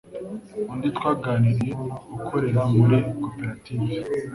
Undi 0.71 0.87
twaganiriye 0.97 1.73
ukorera 2.17 2.61
muri 2.77 2.97
koperative 3.23 3.87